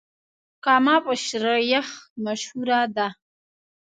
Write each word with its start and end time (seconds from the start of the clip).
کامه 0.63 0.95
په 1.03 1.13
شيريخ 1.25 1.87
مشهوره 2.25 2.81
ده. 2.95 3.07